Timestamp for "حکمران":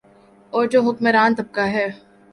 0.87-1.29